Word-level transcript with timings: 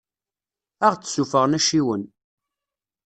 Ad 0.85 0.89
aɣ-d-ssuffɣen 0.91 1.57
acciwen. 1.57 2.03